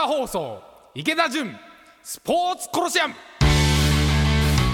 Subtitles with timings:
[0.00, 0.62] 化放送
[0.94, 1.54] 池田純
[2.02, 3.14] スポーツコロシアム。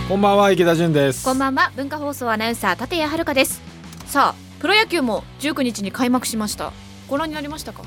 [0.08, 1.24] こんばんは池田純です。
[1.24, 3.60] こんばんは文化放送アナウンサー立谷遥です。
[4.06, 6.72] さあプロ野球も19日に開幕しました。
[7.08, 7.82] ご覧になりましたか？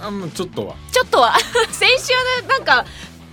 [0.00, 0.76] あもうちょっとは。
[0.92, 1.36] ちょっとは。
[1.72, 2.84] 先週ねなんか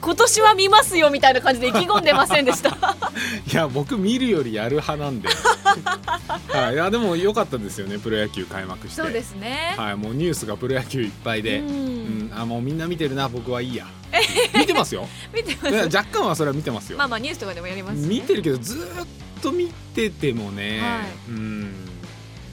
[0.02, 2.70] 今年は見ますよみたいな感じで意気込んでませんでした。
[3.52, 5.30] いや僕見るよりやる派なんで。
[6.50, 6.74] はい。
[6.74, 9.02] いやでも良かったですよねプロ野球開幕して。
[9.02, 9.96] そうですね、はい。
[9.96, 11.60] もうニュースがプロ野球いっぱいで。
[11.60, 12.30] ううん。
[12.30, 13.88] んあもうみんな見てるな僕はいいや。
[14.58, 15.07] 見てますよ。
[15.34, 18.07] 見てます若干はそれは見てますよ、まあまあニュースとかでもやりますしね。
[18.07, 19.07] 見てるけどずーっ
[19.42, 21.32] と見ててもね、はい。
[21.32, 21.89] うん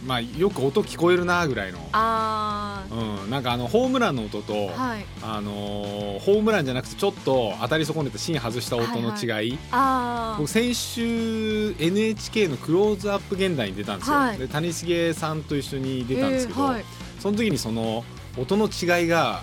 [0.07, 1.79] まあよく音聞こえるなぐらいの。
[1.93, 5.05] あうん、なんかあのホームランの音と、ーはい。
[5.23, 14.39] あのーホームランじゃなくてちょっと当たり損ねた芯外した音の違い、あ僕先週 NHK の「クローズアップ現代」に出たんですよ、はい。
[14.39, 16.85] で谷繁さんと一緒に出たんですけど、えーはい。
[17.19, 18.05] その時にその
[18.39, 19.43] 音の違いが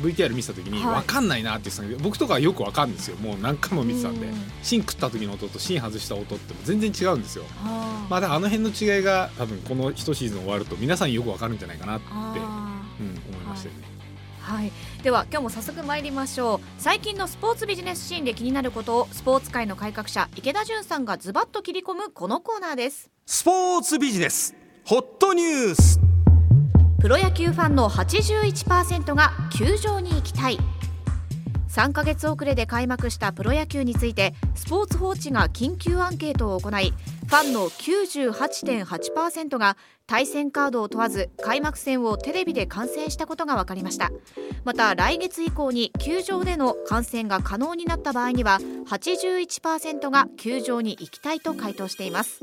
[0.00, 1.00] VTR 見てた時にはい。
[1.02, 3.16] 分かんないなって言ってたけど、僕とかはよく分かるんですよ。
[3.16, 4.26] もう何回も見てたんで。
[4.26, 4.34] うん。
[4.62, 7.44] 芯食った時の音と芯外した音って全然違うんですよ。
[7.64, 8.10] あー。
[8.10, 14.72] まあだあの辺の違いが多分この一シーズン終わると皆さんよく分かるんじゃないかなって、あうん、思いましたよね、ーはい。
[15.02, 16.60] では今日も早速参りましょう。
[16.78, 23.10] 最近のスポーツビジネスシーンで気になることをスポーツ界の改革者池田純さんがズバッと切り込むこのコーナーです。
[23.26, 24.54] スポーツビジネス。
[24.84, 26.00] ホットニュース
[27.00, 30.58] プロ野球ファンの81%が球場に行きたい。
[31.68, 36.92] 3ヶ月遅れで開幕したプロ野球についてスポーツ報知が緊急アンケートを行い
[37.28, 39.76] ファンの98.8%が
[40.08, 44.10] 対戦カードを問わず開幕戦をテレビで観戦したことが分かりました。
[44.64, 52.40] また来月以降に球場での観戦が可能になった場合には81%が球場に行きたいと回答しています。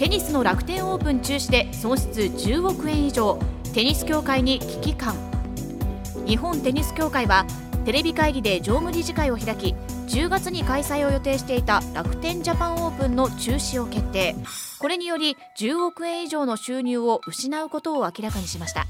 [0.00, 3.38] テニスの楽天オープン中止で損失10億円以上。
[3.74, 5.14] テニス協会に危機感。
[6.24, 7.44] 日本テニス協会は
[7.84, 9.74] テレビ会議で常務理事会を開き
[10.06, 14.34] 10月に開催を予定していた楽天ジャパンオープンの中止を決定。
[14.78, 18.86] これにより10億円以上の収入を失うことを明らかにしました。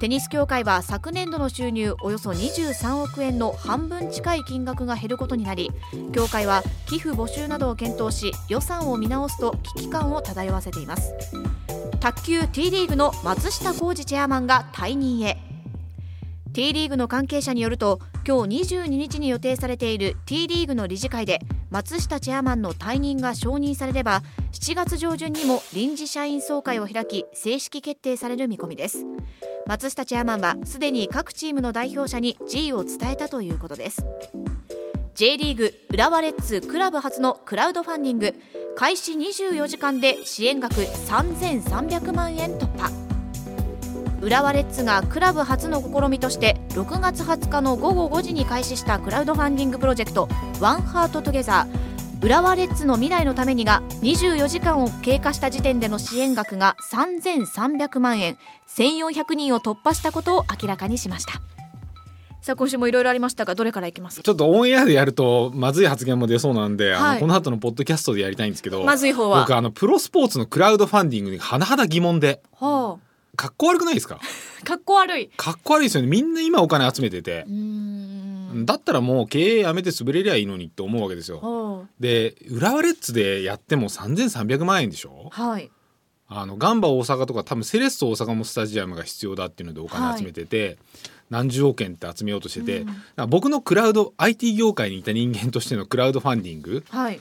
[0.00, 5.70] テニス協会は昨年度の収入およそ23億円の半分近い金額が減ることになり
[6.14, 11.12] 協会は寄付募集などを検討し予算を見直すと危機感を漂わせています。
[12.00, 15.36] 卓球 T リーグの松下浩二チェアマンが退任へ。
[16.54, 18.00] T リーグの関係者によると
[18.30, 29.04] 今日22日に予定されている T リーグの理事会で松下チェアマンの退任が承認されれば7月上旬にも臨時社員総会を開き正式決定される見込みです。
[29.66, 34.06] 松下チェアマンはすでに各チームの代表者に辞意を伝えたということです。
[35.16, 38.34] J リーグ浦和レッズクラブ初のクラウドファンディング
[38.76, 43.09] 開始24時間で支援額3300万円突破。
[44.22, 50.28] 浦和レッズがクラブ初の試みとして6月20日の午後5時に開始したクラウドファンディングプロジェクト
[50.60, 51.90] One Heart Together。
[52.22, 58.36] 浦和レッズの未来のためにが24時間を経過した時点での支援額が3300万円。
[58.68, 61.40] 1400人を突破したことを明らかにしました。
[62.42, 64.20] さあ今週もいろいろありましたがどれからいきます？
[64.22, 67.14] ちょっとオンエアでやるとまずい発言も出そうなんで、あはい。
[67.14, 69.40] のこの後のポッドキャストでやりたいんですけどまずい方は。
[69.40, 72.42] 僕あのプロスポーツのクラウドファンディングに甚だ疑問で。
[72.58, 73.09] はか
[73.48, 74.18] っこ悪くないですか？
[74.20, 74.20] あ
[74.64, 75.28] かっこ悪い。
[75.36, 76.08] かっこ悪いですよね。
[76.08, 77.46] みんな今お金集めてて。
[78.64, 81.38] だったらもう経営やめて潰れりゃいいのにって思うわけですよ。
[81.40, 85.30] はで浦和レッズでやっても3300万円でしょ？
[85.34, 85.70] あはい。
[86.32, 90.78] あのガンバ大阪とか多分セレッソ大阪もスタジアムが必要だっていうのでお金集めてて、
[91.28, 92.80] 何十億円って集めようとしてて、
[93.16, 96.84] うん僕のクラウド IT 業界にいた人間としてのクラウドファンディング。
[96.90, 97.20] はい。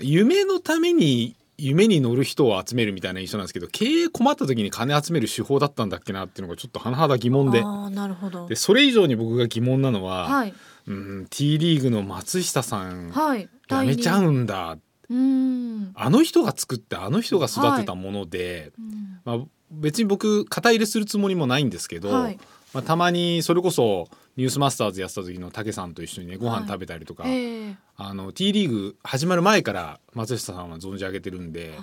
[0.00, 7.62] 夢のために夢に乗る人を集めるみたいな印象なんですけど経営困った時に金集める手法だったんだっけなっていうのがちょっと甚だ疑問で。
[7.62, 8.46] なるほど。
[8.46, 10.54] でそれ以上に僕が疑問なのは、はい。
[10.86, 14.78] うん、T リーグの松下さんはいやめちゃうんだ。
[15.08, 15.92] うーん。
[15.94, 19.20] あの人が作ってあの人が育てたもので、うん。
[19.24, 22.38] まあ、別に僕肩入れするつもりもないんですけど、はい。
[22.72, 27.76] まあ、たまにそれこそニュースマスターズやってた時の武さんと一緒にねご飯食べたりとか、ええ。
[27.96, 31.78] あの T リーグ始まる前から松下さんは存じ上げてるんで、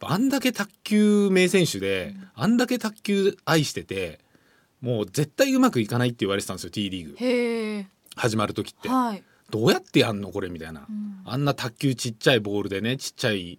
[0.00, 4.20] あんだけ卓球名選手で、あんだけ卓球愛してて
[4.80, 7.88] もう絶対うまくいかないって言われてたんですよ T リーグ。
[8.16, 8.88] 始まる時って。
[8.88, 9.22] はい。
[9.50, 11.20] どうやってやんのこれみたいな、うん。
[11.26, 13.58] あんな卓球ちっちゃいボールでねちっちゃい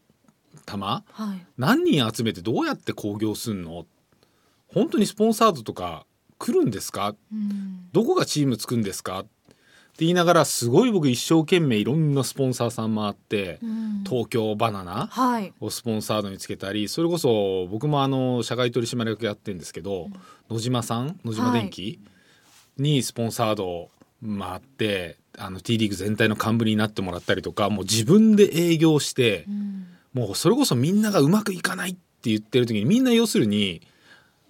[0.65, 0.77] 球。
[0.77, 1.03] は
[1.37, 1.45] い。
[1.57, 3.85] 何人集めてどうやって興行すんの？
[4.73, 6.05] 本当にスポンサードとか
[6.43, 7.15] 来るんですか？
[7.31, 7.87] うん。
[7.91, 9.19] どこがチームつくんですか？
[9.19, 14.03] って言いながらすごい僕一生懸命いろんなスポンサーさん回って、うん。
[14.03, 15.53] 東京バナナはい。
[15.59, 20.07] をスポンサードにつけたりそれこそ僕もあの社外取締役やってるんですけど、
[20.49, 21.99] 野島さん野島電機、
[22.77, 23.89] にスポンサードを
[24.21, 29.45] 回ってあの T リーグ全体の幹部になってもらったりとかもう自分で営業して、
[30.13, 33.81] もうそれこそみんながうまくいかないって言ってる時にみんな要するに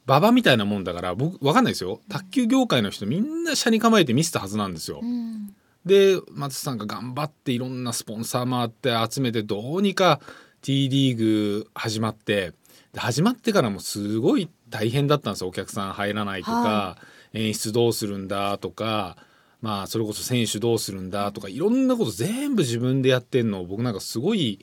[0.07, 2.01] 馬場みたいなもんだから僕わかんないですよ。
[2.09, 5.00] 卓球業界の人みんな車に構えて見せたはずなんですよ。
[5.01, 5.56] うん。
[5.86, 10.19] で松さんが頑張っていろんなスポンサー回って集めてどうにか
[10.62, 12.53] T リーグ始まって
[12.94, 15.48] で始まってからもすごい大変だったんですよ。
[15.48, 16.97] お客さん入らないとか、は
[17.33, 19.18] 演出どうするんだとか
[19.62, 24.59] まあそれこそ選手どうするんだとかいろんなこと全部自分でやってんのを僕なんかすごい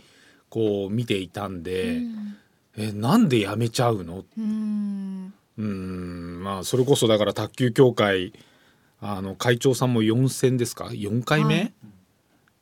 [0.50, 2.00] こう見ていたんで、
[2.78, 4.24] えなんでやめちゃうの？
[4.38, 5.34] うん。
[5.58, 8.32] うーんまあそれこそだから卓球協会
[9.00, 11.72] あの会長さんも4戦ですか？4回目、はい。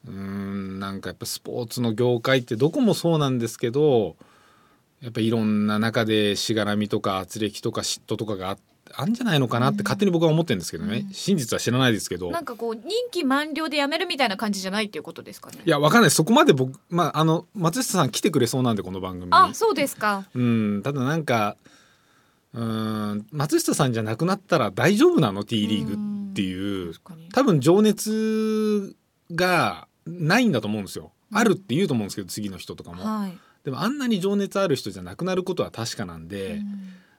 [0.08, 4.16] うーんなんかやっぱスポーツの業界ってどこもそうなんですけど
[5.02, 8.56] やっぱいろんな中でしがらみとか圧力とか嫉妬とかがあ
[8.94, 12.30] あんじゃないのかなって勝手に僕は思ってるんですけどね、真実は知らないですけど。
[12.30, 15.58] なんかこう任期満了で辞めるみたいな感じじゃないっていうことですかね。
[15.64, 16.10] いやわかんない。
[16.10, 19.30] そこまで僕、まあ、あの松下さん来てくれそうなんでこの番組に。
[19.32, 20.24] あそうですか。
[20.34, 20.82] うん。
[20.82, 21.56] ただなんか
[22.52, 25.94] うーん松下さんじゃなくなったら大丈夫なの？T リーグ
[26.30, 26.94] っていう。
[27.32, 28.94] 多分情熱
[29.32, 31.12] がないんだと思うんですよ。
[31.32, 33.04] あるって言うと思うんですけど次の人とかも。
[33.04, 33.38] はい。
[33.64, 36.62] でもあんなに情熱ある人じゃなくなることは確かなんで、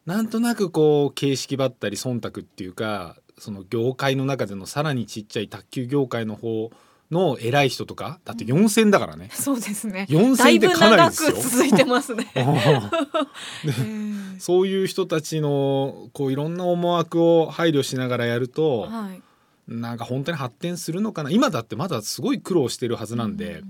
[0.08, 6.72] なんとなくこう形式ばったり忖度っていうかその業界の中でのさらにちっちゃい卓球業界の方
[7.12, 9.30] の偉い人とかだって4戦だからね。
[9.36, 10.08] そうですね。
[10.10, 11.36] 4戦ってかなりですよ。
[11.38, 12.26] 続いてますね。
[12.36, 14.36] うん。
[14.40, 19.22] そういう人たちのこういろんな思惑を配慮しながらやると、はい。
[19.68, 21.30] なんか本当に発展するのかな。
[21.32, 23.62] 今だってまだすごい苦労してるはずなんで、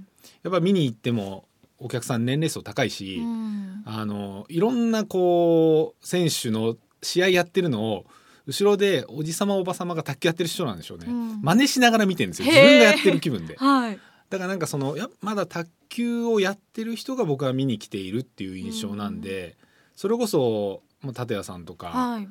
[0.44, 1.46] やっぱ見に行っても
[1.80, 3.84] お客さん年齢層高いし、うん。
[3.86, 8.06] あのいろんなこう選手の試合やってるのを
[8.46, 11.42] 後ろでおじさまおばさまが卓球やってる人なんでしょうね、うん。
[11.42, 12.48] 真似しながら見てるんですよ。
[12.48, 13.56] 自分がやってる気分で。
[13.60, 14.00] はい。
[14.30, 19.58] だからなんかそのやまだ卓球をやってる人が僕は見に来ているっていう印象なんで、
[19.96, 22.28] それこそもう立谷さんとか、はい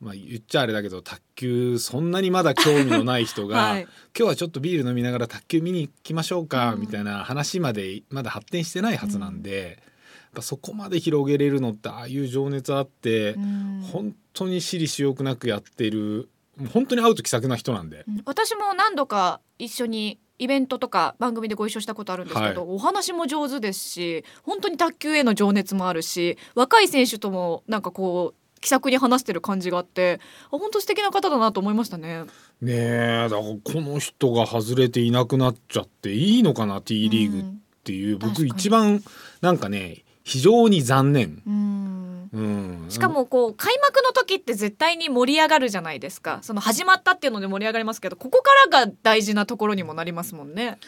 [0.00, 3.82] まあ、言っちゃあれだけど卓球そんなにまだ興味のない人が、 はい。
[3.82, 6.80] 今日はちょっとビール飲みながら卓球見に行きましょうか、うん。
[6.80, 13.88] みたいな話までまだ発展してないはずなんで、やっぱそこまで広げれるのってああいう情熱あって、うん。
[13.92, 16.30] 本当に私利私欲なくやってる
[16.72, 18.04] 本当に会うと気さくな人なんで。
[18.08, 18.22] うん。
[18.24, 22.76] 私も何度か一緒にイベントとか番組でご一緒したことあるんですけど、はい。
[22.76, 32.24] お話も上手ですし本当に卓球への情熱もあるし若い選手ともなんかこう気さくに話してる感じがあってあ本当素敵な方だなと思いましたね。
[32.60, 37.42] ねえだからこの人が外れていなくなっちゃっていいのかな T リーグっ
[37.84, 39.02] ていう、僕確かに一番
[39.40, 41.42] なんかね非常に残念。
[41.46, 41.90] うん
[42.32, 50.78] うん、しかもこう開幕の時って絶対に盛り上がるじゃないですかその始まったっていうので盛り上がりますけどここからが大事なところにもなりますもんね。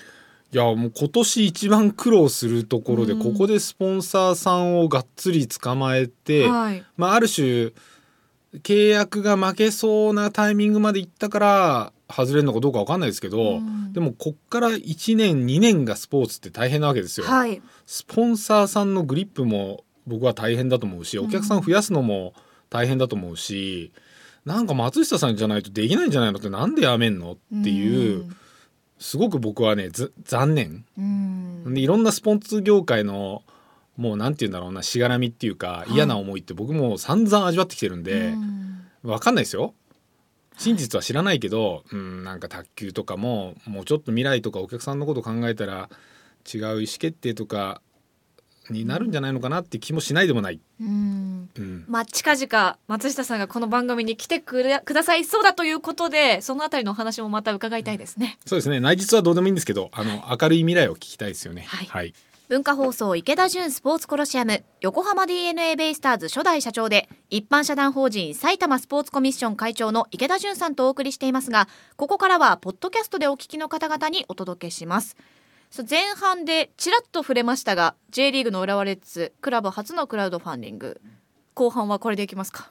[0.52, 3.18] いやもう今年一番苦労するところで、うん。
[3.20, 7.72] ここでスポンサーさんをがっつり捕まえて、はい、まあ、ある種
[8.62, 13.94] 契約が負けそうなタイミングまでいったから外れるのかどうか分かんないですけど、うん。
[13.94, 17.26] でもこっから1年2年がスポーツって大変なわけですよ。
[17.26, 17.62] はい。
[17.86, 22.34] スポンサーさんのグリップも僕は大変だと思うしお客さん増やすのも
[22.68, 23.90] 大変だと思うし、
[24.44, 28.24] なんか松下さんじゃないとできないんじゃないのってなんでやめんのっていう、
[29.02, 30.84] すごく僕はねず残念。
[30.96, 31.74] うん。
[31.74, 33.42] でいろんなスポーツ業界の
[33.96, 35.94] もうなんて言うんだろうなしがらみっていうかい。
[35.94, 39.10] 嫌な思いって僕も散々味わってきてるんで、うん。
[39.10, 39.74] わかんないですよ。
[40.56, 45.88] 真実は知らないけど、うん、なんか卓球とかももうちょっと未来とかお客さんのこと考えたら
[46.52, 47.80] 違う意思決定とか
[48.72, 50.60] になるんじゃないのかなって気もしないでもない。
[50.80, 51.48] うん。
[51.56, 51.84] うん。
[51.88, 58.38] まあ、近々松下さんがこの番組に来てくれくださいそうだということでそのあたりのお話もまた伺いたいですね。
[58.46, 58.80] そうですね。
[58.80, 61.62] 内実はどうでもいいんですけどあの明るい未来を聞きたいですよね。
[61.68, 61.86] はい。
[61.86, 62.14] はい、
[62.52, 75.16] 文化放送池田純スポーツコロシアム横浜 d n a ベイスターズ初代社長で一般社団法人埼玉スポーツコミッション会長の池田純さんとお送りしていますがここからはポッドキャストでお聞きの方々にお届けします
[75.72, 81.00] そう前半でちらっと触れましたが J リーグの浦和レッズクラブ初のクラウドファンディング。
[81.54, 82.70] 後半はこれでいきますか。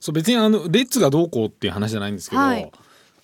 [0.00, 2.72] そう別にあのレッツがどうこうっていう話じゃないんですけど、はい。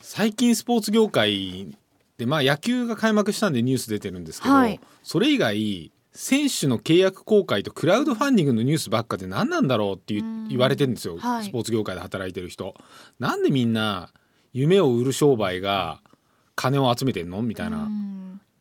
[0.00, 1.76] 最近スポーツ業界
[2.18, 4.80] でまあ野球が開幕したんでニュース出てるんですけど、はい。
[5.02, 10.14] それ以外選手の契約更改とクラウドファンディングのニュースばっかで何なんだろうって
[10.48, 11.44] 言われてるんですよ、はい。
[11.44, 12.76] スポーツ業界で働いてる人。
[13.18, 14.10] なんでみんな
[14.52, 16.00] 夢を売る商売が
[16.54, 17.88] 金を集めてんのみたいな。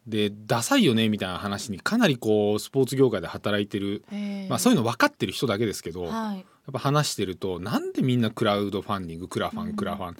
[0.07, 4.03] うんでダサいよねみたいな話にかなりこうスポーツ業界で働いてる、
[4.49, 6.37] まあ、そういうの分かってる人だけですけど、はい。
[6.37, 9.69] やっぱ話してるとなんでみんなクラウドファンディングクラファうん。
[9.69, 10.17] ンクラファン。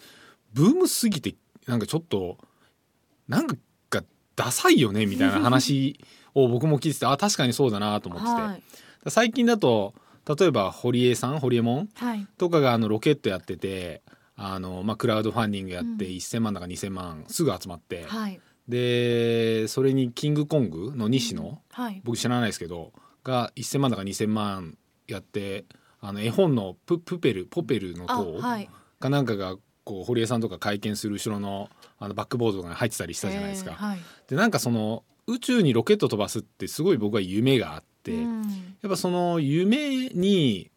[0.53, 1.35] ブームすぎて
[1.67, 2.37] なんかちょっと
[3.27, 3.55] なんか
[4.35, 5.99] ダサいよねみたいな話
[6.33, 8.63] を僕も聞いててあ確かにそうだなと思ってて、はい。
[9.11, 9.93] 最近だと
[10.37, 12.27] 例えば堀江さん堀江門はい。
[12.37, 14.01] とかがあのロケットやってて
[14.35, 16.11] あの、まあ、クラウドファンディングやってうん。
[16.11, 22.01] 1,000万だか2,000万すぐ集まって、はいでそれにキングコングの西野、はい。
[22.03, 22.93] 僕知らないですけど
[23.23, 25.65] が1,000万だか2,000万やって
[26.01, 28.69] あの絵本のププペルポペルのあ塔はい。
[28.99, 31.69] かなんかがこう堀江さんとか会見する後ろの
[31.99, 33.71] あのバックボードとかに入ってたりしたじゃないですか。
[33.71, 33.99] えーはい。
[34.27, 38.41] でなんかその宇宙にロケット飛ばすってすごい僕は夢があって、うん。
[38.43, 40.71] やっぱその夢に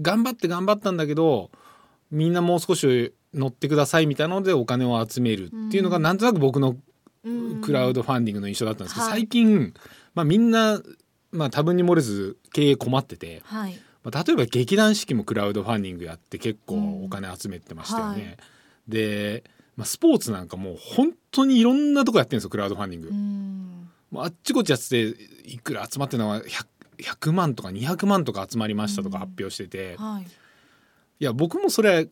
[0.00, 1.50] 頑張って頑張ったんだけど
[2.10, 6.02] みんなもう少し乗ってくださいみたいなのでお金を集めるっていうのがうん。
[6.02, 6.82] なんとなく僕のうん
[7.62, 9.20] クラウドファンディングの印象だったんですけど、はい。
[9.20, 9.74] 最近、
[10.14, 10.80] まあ、みんな、
[11.30, 13.78] まあ、多分に漏れず経営困ってて、はい。
[14.04, 18.20] まあ、例えば劇団四季もクラウドファンディングやって結構お金集めてましたよね。
[18.20, 18.36] うんはい。
[18.88, 19.44] で、
[19.76, 23.08] まあ、スポーツなんかもう本当にいろんなとこやってるんですよクラウドファンディング。
[23.08, 23.90] うん。
[24.10, 26.66] もうあっちこっちやってていくら集まってるのは 100,
[26.98, 29.96] 100万とか200万とか集まりましたとか発表してて、い。
[29.96, 32.08] はいや僕もそれ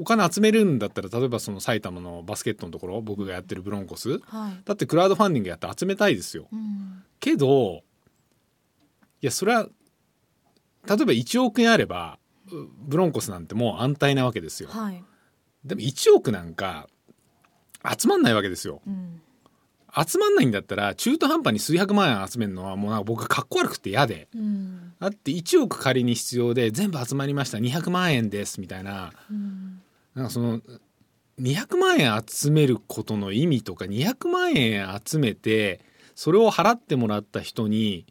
[0.00, 4.18] お金集めるんだったら例えばその埼玉のバスケットのところ僕がやってるブロンコス。
[4.18, 4.62] はい。
[4.64, 6.48] だってクラウドファンディングやって集めたいですよ。
[6.52, 7.02] うん。
[7.18, 7.82] けど
[9.22, 9.70] いやそれは例え
[10.84, 12.18] ば1億円あれば
[12.52, 14.68] うブロンコスなんてもう安泰なわけですよ。
[14.70, 15.02] はい。
[15.64, 16.88] でも1億なんか
[17.98, 18.82] 集まんないわけですよ。
[18.86, 19.22] うん。
[20.06, 24.28] 集まんないんだったら中途半端に数百万円集めるのはもうなんか僕かっこ悪くて嫌で。
[24.34, 24.92] うん。
[25.00, 27.58] だって1億仮に必要で全部集まりました。
[27.58, 28.60] 200万円です。
[28.60, 29.12] みたいな。
[29.30, 29.82] うん
[30.16, 30.60] なんかその
[31.40, 35.80] 200万円集めることの意味とか200万円集めて
[36.14, 38.06] それを払ってもらった人に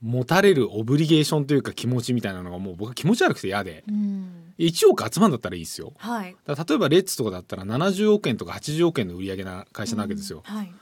[0.00, 3.84] 持たれるオブリゲーションというか気持ちみたいなのがもう僕は気持ち悪くて嫌で。
[3.86, 4.54] うん。
[4.58, 5.92] 1億集まんだったらいいですよ。
[5.98, 6.36] はい。
[6.46, 10.56] 例えばレッツとかだったら70億円とか80億円の売り上げな会社なわけですよ、うん。
[10.56, 10.72] はい。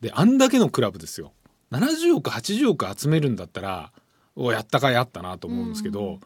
[0.00, 1.32] であんだけのクラブですよ。
[1.72, 3.92] 70億80億集めるんだったら
[4.36, 6.20] おやったかいあったなと思うんですけど、うん。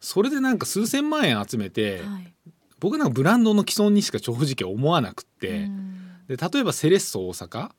[0.00, 2.34] それでなんか数千万円集めて、はい
[2.80, 5.94] 僕なんかブランドの既存にしか正直思わなくって、うん。
[6.28, 7.70] で例えばセレッソ大阪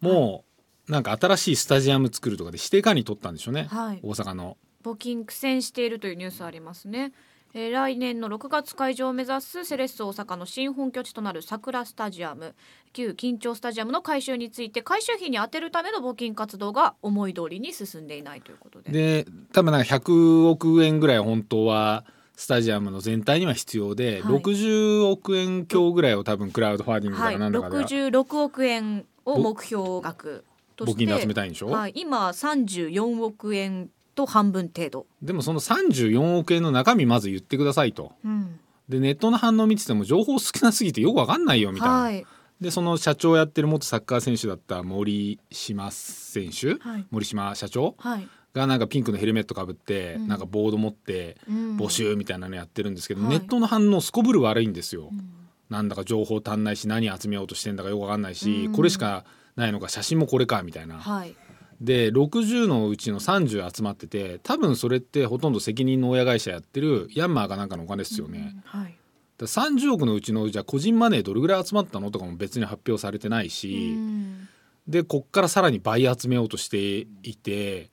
[0.00, 0.44] も
[0.88, 4.00] なんか新しいスタジアム作るとかで指定管理取ったんでしょうね、はい。
[4.02, 4.56] 大阪の。
[4.82, 7.12] 募金苦戦しているというニュースありますね、
[7.54, 12.54] えー来年の6月開場を目指すセレッソ大阪の新本拠地となる桜スタジアム。
[12.92, 18.90] 旧緊張スタジアムの改修について改修費に充てるための募金活動が思い通りに進んでいないということで。
[18.90, 22.04] で多分なんか100億円ぐらい本当は
[22.36, 24.34] スタジアムの全体には必要で、はい。
[24.34, 30.44] 60億円強ぐらいを多分クラウドファンディングかはいらなんだかで、66億円を目標額
[30.76, 38.12] として募金で集めたいんでしょ、はい、今34億円と半分程度、でもその34億円の中身まず言ってくださいと。
[38.24, 38.58] うん。
[38.88, 41.94] でネットの反応見てても情報少なすぎてよくわかんないよみたいな。
[41.94, 42.26] はい。
[42.60, 47.06] でその社長やってる元サッカー選手だった森島選手、はい。
[47.10, 47.94] 森島社長。
[47.98, 50.28] はいがなんかピンクのヘルメットかぶって、うん。
[50.28, 51.76] なんかボード持ってうん。
[51.76, 53.30] 募集みたいなのやってるんですけど、はい。
[53.30, 55.08] ネットの反応すこぶる悪いんですよ。
[55.10, 55.32] うん。
[55.70, 58.72] なんだか情報足んないし何集めようとしてんだかよくわかんないし、うん。
[58.72, 59.24] これしか
[59.56, 60.98] ないのか写真もこれかみたいな。
[60.98, 61.34] はい。
[61.80, 68.56] で60のうちの30集まってて多分それってほとんど責任の親会社やってるヤンマーかなんかのお金ですよね。
[68.64, 68.96] はい。
[69.38, 74.48] だから30億のうちのじゃあ個人マネーどれぐらい集まったのとかも別に発表されてないし、うん。
[74.86, 77.90] でこっからさらに倍集めようとしていて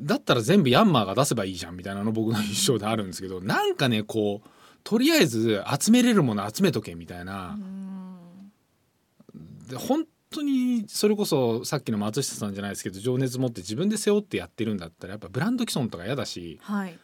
[0.00, 4.48] だったら全部ヤンマーが出せばいいじゃんみたいなの僕の印象であるんですけどなんかねこう
[4.84, 7.58] とりあえず集めれるもの集めとけみたいな。
[7.58, 9.68] う、ん。
[9.68, 16.98] で本当にそれこそさっきの松下さんじゃないですけど情熱持って自分で背負ってやってるんだったらやっぱブランド既存とか嫌だしはい。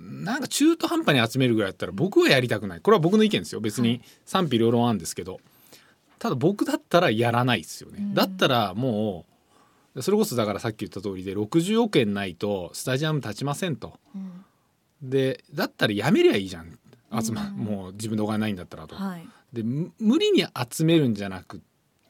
[0.00, 2.80] なんか中途半端に集めるぐらいだったら僕はやりたくない。
[2.80, 3.60] これは僕の意見ですよ。
[3.60, 5.40] 別に賛否両論あるんですけど。
[6.18, 8.14] ただ僕だったらやらないですよね、うん。
[8.14, 9.31] だったらもう
[10.00, 13.98] それこそだからさっき言った通りで60億円ないとスタジアム立ちませんと。
[14.14, 14.44] うん
[15.02, 16.78] でだったらやめりゃいいじゃん。
[17.20, 17.56] 集ま、うん。
[17.56, 19.28] もう自分でお金ないんだったらと、はい。
[19.52, 21.60] でむ無理に集めるんじゃなくっ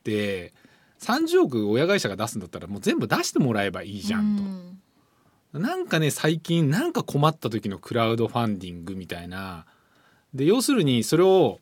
[0.04, 0.52] て
[1.00, 5.58] 30億親会社が出すんだったらもう全部出してもらえばいいじゃんと。
[5.58, 5.62] うん。
[5.62, 9.64] なんかね最近なんか困った時のクラウドファンディングみたいな。
[10.34, 11.60] で要するにそれを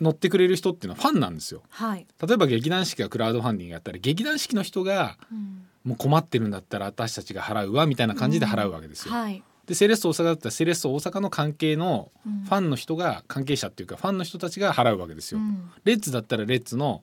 [0.00, 1.62] 乗ってくれる人っていうのはファンなんですよ。
[1.70, 2.06] はい。
[2.26, 5.66] 例えば劇団四季がクラウドファンディングやったら劇団四季の人がうん。
[5.82, 9.42] もう困ってるんだったら私たちが払うわみたいな感じで払うわけですよ、はい。
[9.64, 12.42] でセレッソ大阪だったらセレッソ大阪の関係のうん。
[12.42, 15.70] ファンの人が関係者っていうかファンの人たちが払うわけですよ、うん。
[15.84, 17.02] レッツだったらレッツの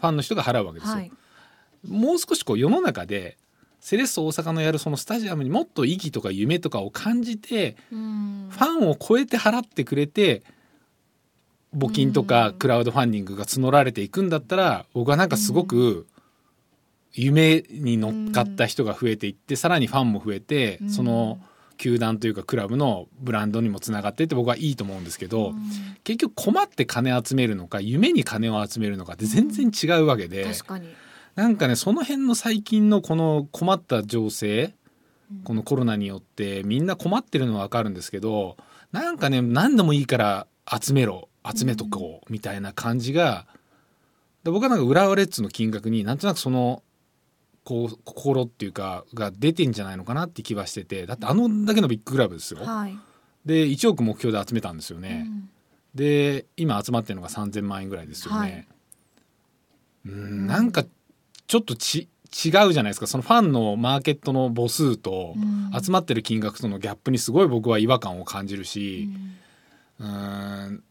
[0.00, 1.12] ファンの人が払うわけですよ、はい。
[1.86, 3.36] もう少しこう世の中で
[3.78, 8.48] セレッソ大阪のやるそのスタジアムにもっと意義とか夢とかを感じてうん。
[8.50, 10.42] ファンを超えて払ってくれて
[11.76, 16.06] 募金とかクラウドファンディングが募られていくんだったら僕はなんかすごく
[17.12, 21.38] 夢に乗っかった人が増えていってさらにファンも増えてその
[21.76, 25.52] 球団というかクラブのブランドにもつながってって僕はいいと思うんですけど
[26.04, 30.88] 結局困って金集めるのか夢に金を集めるのかって全然違うわけで確かに。
[31.34, 34.74] なんかねその辺の最近のこの困った情勢
[35.44, 38.56] このコロナによってみんな困ってるのは分かるんですけど
[38.90, 40.46] なんかね何でもいいから
[40.80, 43.46] 集めろ集めとこうみたいな感じが、
[44.44, 46.82] で僕はなんか浦和レッズの金額になんとなくその
[47.64, 52.64] こう心っていうかが出てんじゃないのかなって気はしててだってあのだけのビッグクラブですよ。
[52.64, 52.96] はい、
[53.44, 55.26] で1億目標で集めたんですよね。
[55.26, 55.50] うん
[55.94, 58.38] で今集まってるのが3,000万円ぐらいですよね。
[58.38, 58.68] はい
[60.06, 60.84] うんなんか
[61.46, 69.08] ちょっとち違うじゃないですかそのファンのマーケットの母数とうん集まってる金額とのギャップにすごい僕は違和感を感じるし、
[69.98, 70.82] うーん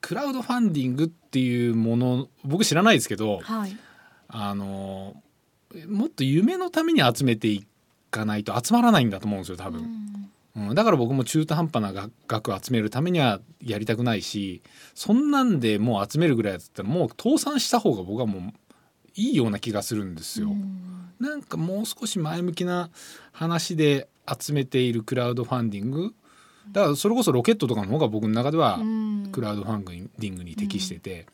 [0.00, 3.76] クラウドファンディングっていうもの僕知らないですけどはい
[4.32, 5.14] あの
[5.88, 7.66] もっと夢のために集めてい
[8.10, 9.86] かないと集まらないんだと思うんですよ多分。
[10.56, 14.62] うん、だから僕も中途半端な額額を集めるためにはやりたくないし
[14.94, 18.52] そんなんでもう集めるぐらいだったらもう倒産した方が僕はもう
[19.14, 20.50] いいような気がするんですよ。
[21.20, 22.90] なんかもう少し前向きな
[23.32, 26.14] 話で集めているクラウドファンディング
[26.72, 28.78] だからそれこそロケットとかの方が僕の中では
[29.32, 29.84] クラウドファン
[30.18, 31.26] ディングに適してて、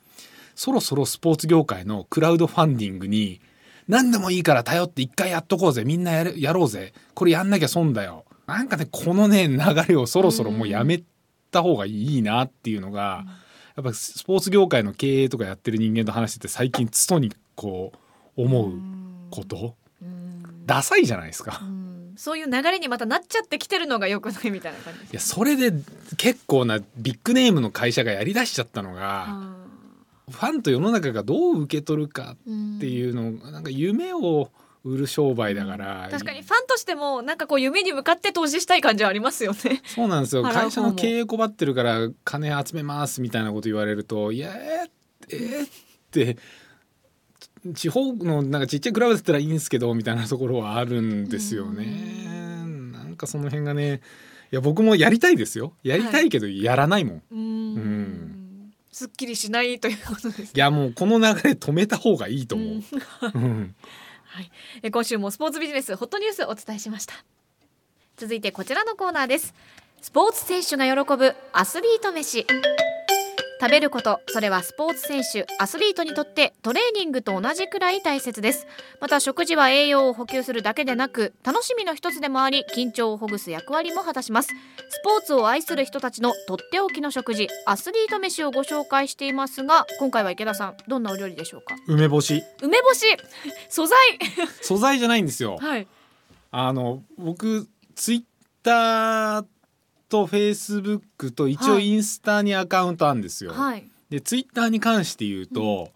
[0.54, 3.40] そろそろスポーツ業界のクラウドファンディングに
[3.88, 8.24] 何でもいいから頼って一回やっとこうぜみんなやるやろうぜこれやんなきゃ損だよ。
[8.46, 11.02] なんかねこのね流れをそろそろもうやめ
[11.50, 13.24] た方がいいなっていうのが、
[13.76, 17.92] やっぱスポーツ業界の経営とかやってる人間と話してて最近つとにこ
[18.36, 18.72] う思う
[19.30, 19.74] こと、
[20.66, 21.60] ダサいじゃないですか。
[21.62, 22.14] うん。
[22.16, 25.72] そういう流れにまたなっちゃってきてるのが良くないみたいな感じですいやそれで
[26.16, 29.56] 結構なビッグネームの会社がやりだしちゃったのが、あ
[30.30, 34.50] ファンと世の中がどう受け取るかーっていうのなんか夢を
[34.82, 39.82] 売る商売だから、確かにファンとしてもなんかこう夢に向かって投資したい感じはありますよね。
[39.84, 40.42] そうなんですよ。
[40.50, 45.70] 会社の経営困ってるから金集めますみたいなこと言われるといやえー、えーっ
[46.10, 46.38] て
[47.74, 51.86] 地方のなんかちっちゃいクラブだったらいいんですけどみたいなところはあるんですよね。
[52.92, 54.00] なんかその辺がね
[54.52, 55.72] いや僕もやりたいですよ。
[55.82, 57.22] やりたいけどやらないもん。
[57.30, 57.74] うーん。
[57.74, 62.68] んすっきりしないということですいやもうこの流れ止めた方がいいと思う。
[63.34, 63.74] うん。
[64.24, 64.50] はい、
[64.82, 67.14] え今週もスポーツビジネスホットニュースお伝えしました。
[68.16, 69.54] 続いてこちらのコーナーです。
[70.00, 72.46] スポーツ選手が喜ぶアスリート飯
[73.58, 78.66] 食べることそれはスポーツ選手アスリートにとってトレーニングと同じくらい大切です。
[79.00, 84.48] また食事は栄養を補給するだけでなく楽しみの一つでもあり緊張をほぐす役割も果たします。
[84.88, 91.74] スポーツを愛する人たちのとっておきの食事アスリート飯をご紹介していますが今回は池田さんどんなお料理でしょうか？
[91.88, 92.42] 梅干し。
[92.62, 93.06] 梅干し！
[93.70, 93.96] 素材！
[94.60, 95.56] 素材じゃないんですよ。
[95.60, 95.86] はい。
[96.50, 98.22] あの僕ツイッ
[98.62, 99.44] ター
[100.08, 101.88] とフェイスブックと一応はい。
[101.88, 103.52] インスタにアカウントあるんですよ。
[103.52, 103.88] はい。
[104.10, 105.90] でツイッターに関して言うと、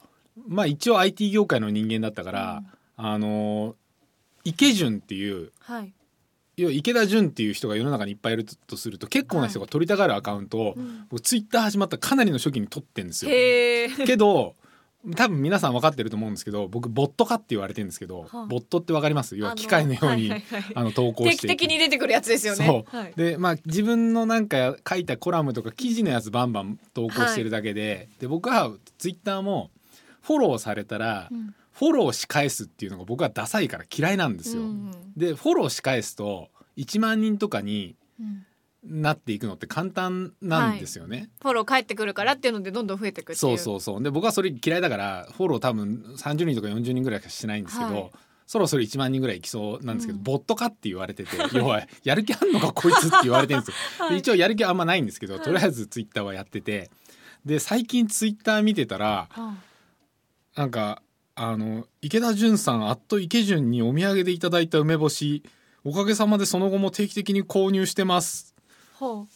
[0.49, 2.63] まあ一応 IT 業界の人間だったから、
[2.97, 3.77] あの
[4.45, 5.93] 池潤っていうはい。
[6.57, 11.07] 要は池田潤っていう人が世の中にいっぱいいるとすると結構な人が取りたがるアカウントを、ん。
[11.09, 13.31] 僕ツイッター始まったかなりの初期に取ってんですよ。
[13.31, 14.55] けど
[15.17, 18.47] 多分皆さん分かってると思うんですけど僕ボット化って言われてるんですけど、はあ。
[18.47, 19.37] ボットって分かります？
[19.37, 20.85] 要は機械のようにあの、はいはい。
[20.85, 21.49] はい 投稿して。
[21.49, 22.85] 定期的に出てくるやつですよね。
[22.87, 29.71] はい、でまあ自分のなんか書いたコラムとか記事のやつバンバン投稿してるだけで、で僕はツイッターも
[30.21, 31.55] フォローされたら、うん。
[31.73, 34.63] フォローし返すっていうのが僕はダサいから嫌いなんですよ。
[34.63, 38.45] うんでフォローし返すと1万人とかにうん
[38.85, 41.31] なっていくのって簡単なんですよね。
[41.43, 44.03] フォロー返ってくるからっていうのでどんどん増えていくってそうそうそう。
[44.03, 48.11] で僕はそれ嫌いだからフォロー多分30人とか40人ぐらいしかしてないんですけど、はい。
[48.47, 50.25] そろそろ1万人ぐらいいきそうなんですけど、うん。
[50.25, 54.09] ボットかって言われてて 要はやる気あんのかこいつって言われてるんですよ。
[54.11, 56.91] で一応やる気はあんまないんですけど、とりあえずツイッターはやってて
[57.45, 59.57] で最近ツイッター見てたらは
[60.57, 61.03] なんか
[61.35, 65.43] あの池田純さんあっと池潤にお土産でいただいた梅干し
[65.85, 68.55] おかげさまでその後も定期的に購入してます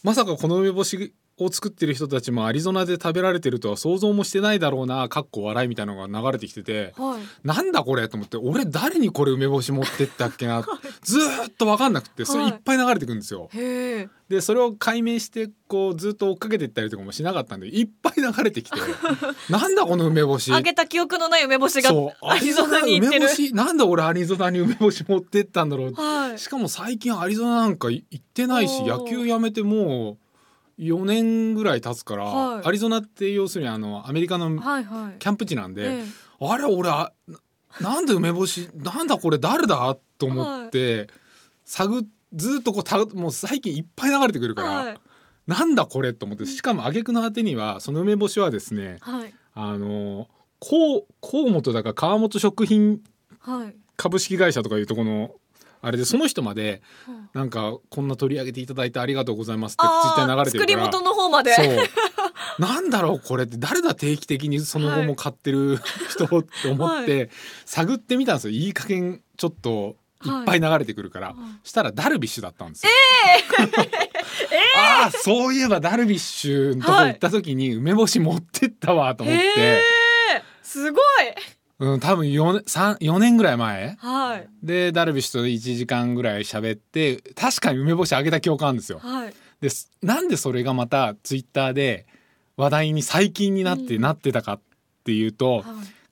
[0.03, 7.21] まさかこの梅干しを作ってる人たちもアリゾナで食べられてるとは想像もしてないだろうなかっこ笑いみたいなのが流れてきててあはい。
[7.43, 10.65] なんだこれと思って俺誰にこれ梅干し持ってったっけな
[11.03, 13.49] ずーっと分かんなくてそれいっぱい流れてくるんですよ。
[13.53, 18.79] へえでそれを解明してこうずっと追っかけていったりとかもしなかったんでいっぱい流れてきて
[19.51, 20.53] なんだこの梅干し。
[20.53, 22.17] あげた記憶のない梅干しがそう。
[22.25, 23.27] アリゾナに行ってる。
[23.53, 25.93] なんで俺アリゾナに梅干し持ってったんだろう。
[25.93, 26.39] はい。
[26.39, 30.24] しかも最近アリゾナなんか行ってないし野球やめてもう
[30.79, 32.67] 4年ぐらい経つから、はい。
[32.67, 35.19] アリゾナって要するにあのアメリカのはいはい。
[35.19, 36.03] キャンプ地なんで、ええ。
[36.39, 37.11] あれ俺あ
[37.79, 41.07] ななんで梅干しなんだこれ誰だと思って、
[41.63, 44.97] 探っずっとこうたもう最近いっぱい流れてくるから、はい。
[45.47, 49.33] なんだこれと思ってしかも挙句の果てにはその梅干しはですねはい。
[49.53, 50.27] あの
[50.59, 52.99] こう河本だか川本食品
[53.39, 53.75] はい。
[53.97, 55.31] 株式会社とかいうところの
[55.85, 57.29] あれでその人までうん。
[57.33, 61.53] なんかこんな取り上げていただいてありがとうございますってツイッターに流れてる作りから元の方まで。
[61.53, 61.65] そう。
[62.59, 67.29] なんだろうこれって誰だ定期的にその後も買ってる人って思って
[67.65, 68.53] 探ってみたんですよ。
[68.53, 72.91] いい加減ちょっといっぱい流れてくるから、したらダルビッシュだったんですよ。
[74.77, 79.81] ああそういえばダルビッシュのとこ行った時に梅干し持ってったわと思って、へえ
[80.63, 81.01] すごい
[81.79, 83.97] うん、多分 4, 3 4年ぐらい前。
[83.99, 84.47] はい。
[84.63, 88.99] でダルビッシュと1時間ぐらい喋って確かに梅干しあげた記憶あるんですよ。
[88.99, 89.33] はい。
[89.59, 92.05] ですなんでそれがまたツイッターで
[92.55, 94.01] 話題に最近になって、うん。
[94.01, 94.59] なってたかっ
[95.03, 95.63] ていうと、はい。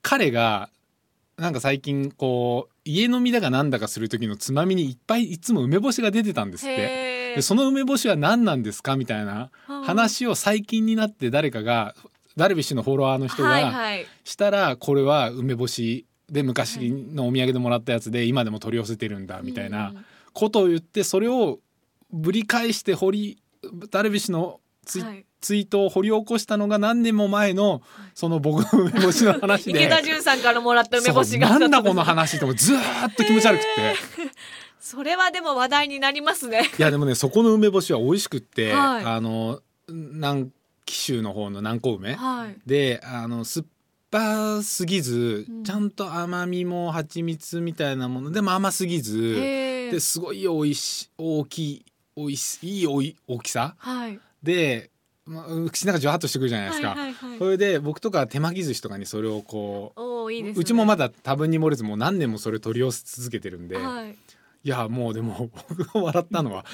[0.01, 0.69] 彼が
[1.37, 7.41] なんか最近こう家飲みだかなんだかする時のつまみにいっぱいいつも梅干しが出てたんですって。
[7.41, 11.95] その梅干しは何なんですかみたいな話を最近になって誰かが
[12.35, 13.71] ダルビッシュのフォロワーの人が
[14.23, 19.93] したらこれは梅干しで昔のお土産でもらったやつで今でも取り寄せてるんだみたいな
[20.33, 21.59] ことを言ってそれを
[22.11, 23.43] ぶり返して掘り
[23.91, 25.25] ダルビッシュのツイ,、はい。
[25.41, 27.81] ツイートを掘り起こしたのが何年も前の
[28.13, 29.79] その僕の梅干しの話で。
[29.79, 31.49] 池田純さんからもらった梅干しが。
[31.57, 33.95] なんだこの話ともずーっと気持ち悪くて。
[34.79, 36.69] それはでも話題になりますね。
[36.77, 39.05] いやでもねそこの梅干しは美味しくって、はい。
[39.05, 40.49] あの南
[40.93, 42.55] 紀州の方の南高梅、はい。
[42.67, 43.65] であの酸っ
[44.11, 45.63] ぱすぎず、うん。
[45.63, 48.31] ちゃんと甘みも蜂蜜みたいなもの。
[48.31, 53.73] でも甘すぎずですごい美味し大きい美味しいいいおい大きさ？
[53.79, 54.19] はい。
[54.43, 54.91] で、
[55.25, 56.89] まあ、口の中ジュワッとしてくるじゃないですか。
[56.89, 57.39] はいはいはい。
[57.39, 59.93] それで僕とか手巻き寿司とかにそれをこ
[60.27, 60.53] ういいね。
[60.55, 64.15] うちもまだ多分に漏れずもう何年もそれ取り寄せ続けてるんで、はい。
[64.65, 66.65] いやもうでも僕が 笑ったのは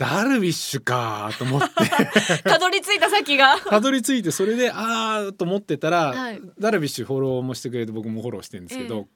[0.00, 1.68] ダルビッシュかと思って。
[2.42, 3.58] たどり着いた先が。
[3.60, 6.40] たどり着いてそれでああと思ってたら、はい。
[6.58, 9.08] ダルビッシュフォローもしてくれて僕もフォローしてるんですけど、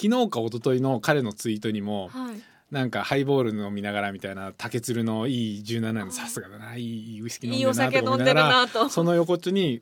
[0.00, 2.40] 昨日か一昨日の彼のツイートにもはい。
[2.70, 9.80] なんかハイボール飲みながらみたいな竹鶴のいい17年さすがだないいウイスキー飲んでるなと酒飲んでる思いながらその横っちょに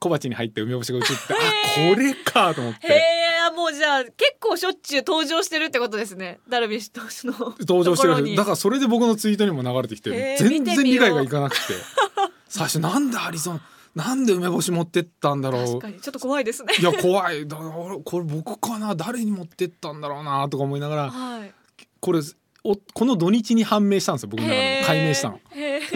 [0.00, 3.23] 小鉢に入って梅干しが映ってあこれかと思っへてえ
[3.54, 6.40] もうじゃあ結構しょっちゅう登場してるってことですね。
[6.48, 7.54] ダルビッシュ投手の。
[7.60, 8.36] 登場してる。
[8.36, 11.74] だからそれで僕のツイートにも流れてきて全然理解がいかなくて。
[12.48, 13.60] 最初なんでアリゾナ
[13.94, 15.64] なんで梅干し持ってったんだろう。
[15.66, 16.00] 確かに。
[16.00, 16.74] ちょっと怖いですね。
[16.78, 17.46] いや怖い。
[17.46, 18.94] だ俺これ僕かな？
[18.94, 20.48] 誰に持ってったんだろうな？
[20.48, 21.10] とか思いながら。
[21.10, 21.52] はい。
[22.00, 22.20] これ
[22.64, 25.38] おこの土日に判明したんですよ僕の中で解明したの。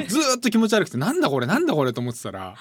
[0.06, 2.54] ずーっと気持ち悪くてなんだこれなんだこれと思ってたら。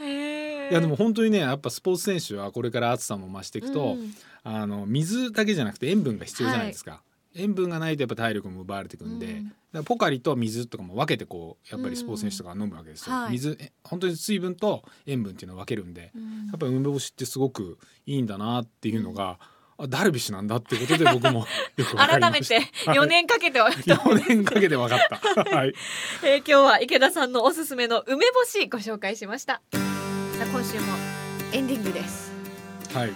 [0.00, 4.14] いやでも本当にねやっぱスポーツ選手はこれから暑さも増していくと、うん。
[4.42, 7.02] あの水だけじゃなくて塩分が必要じゃないですか、
[7.34, 9.42] 塩分がないとやっぱ体力も奪われていくんで、
[9.74, 9.84] うん。
[9.84, 13.32] ポカリと水とかも分けてこうやっぱりスポーツ選手とかは飲むわけですよ、はい。
[13.32, 16.46] 水え本当に水分と塩分っていうのを分けるんで、うん。
[16.46, 19.38] やっぱり梅干しってすごくいいんだなっていうのが、
[19.82, 24.98] あダルビッシュなんだってことで僕もよく 改めしてた4年かけては4年かけて分かっ
[25.44, 25.44] た。
[25.56, 25.74] はい。
[26.22, 29.54] えー今日は池田さんのおすすめの梅干しご紹介しました。
[29.72, 29.78] さ
[30.42, 30.96] あ今週も
[31.52, 32.30] エンディングです。
[32.94, 33.12] はい。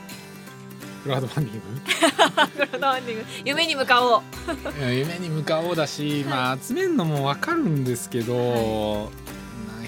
[1.03, 1.61] クラウドファンディン
[2.49, 3.25] クラウドファンディング。
[3.45, 4.23] 夢に向かおう。
[4.91, 9.13] 夢に向かおうだし、まあ集めるのも分かるんですけど、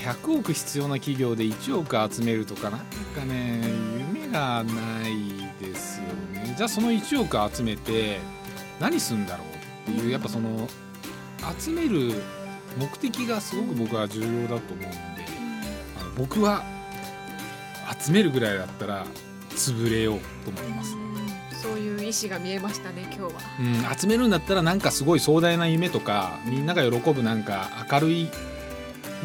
[0.04, 3.60] まあ100億必要な企業で1億集めるとかなんかね
[4.14, 5.65] 夢がない
[6.56, 8.18] じゃあその1億集めて
[8.80, 9.44] 何するんだろ
[9.86, 10.68] うっていうやっぱその
[11.58, 12.14] 集める
[12.78, 14.88] 目的がすごく僕は重要だと思うんで
[16.00, 16.64] あの僕は
[18.00, 19.06] 集めるぐらいだったら
[19.50, 20.96] 潰れようと思います。
[21.62, 23.40] そういう意志が見えましたね今日は。
[23.90, 28.28] うん、集めるんだったらなんかすごい壮大な夢とかみんなが喜ぶなんか明るい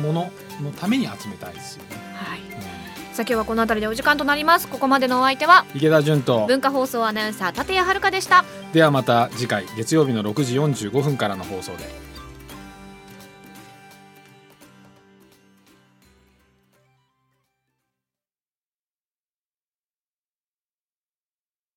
[0.01, 2.39] もののために集めたいですよね、はい。
[2.39, 2.70] うん
[3.13, 4.69] さあ今日はこの辺りでお時間となります。
[4.69, 8.45] ここまでのお相手は池田純と文化放送アナウンサー立谷遥でした。
[8.71, 12.10] ではまた次回月曜日の6時45分からの放送で